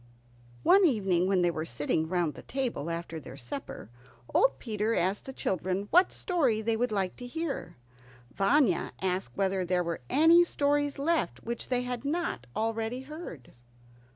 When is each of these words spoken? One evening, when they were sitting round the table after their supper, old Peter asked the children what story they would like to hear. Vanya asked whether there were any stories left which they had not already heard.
One 0.63 0.83
evening, 0.83 1.27
when 1.27 1.43
they 1.43 1.51
were 1.51 1.63
sitting 1.63 2.09
round 2.09 2.33
the 2.33 2.41
table 2.41 2.89
after 2.89 3.19
their 3.19 3.37
supper, 3.37 3.91
old 4.33 4.57
Peter 4.57 4.95
asked 4.95 5.25
the 5.25 5.31
children 5.31 5.87
what 5.91 6.11
story 6.11 6.59
they 6.63 6.75
would 6.75 6.91
like 6.91 7.15
to 7.17 7.27
hear. 7.27 7.77
Vanya 8.33 8.93
asked 8.99 9.33
whether 9.37 9.63
there 9.63 9.83
were 9.83 10.01
any 10.09 10.43
stories 10.43 10.97
left 10.97 11.43
which 11.43 11.67
they 11.67 11.83
had 11.83 12.03
not 12.03 12.47
already 12.55 13.01
heard. 13.01 13.53